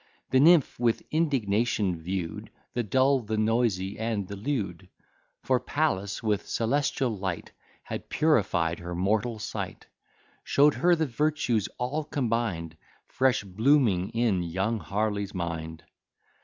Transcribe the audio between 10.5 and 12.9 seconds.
her the virtues all combined,